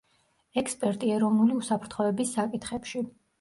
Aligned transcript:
ექსპერტი 0.61 1.11
ეროვნული 1.17 1.59
უსაფრთხოების 1.59 2.33
საკითხებში. 2.39 3.05